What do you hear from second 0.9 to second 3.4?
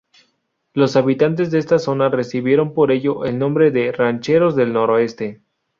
habitantes de esta zona recibieron por ello el